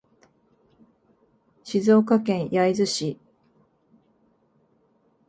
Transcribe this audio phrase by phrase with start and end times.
[1.63, 3.19] 静岡県焼津市